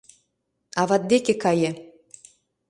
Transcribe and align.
Ават 0.81 1.03
деке 1.11 1.33
кае!.. 1.43 1.71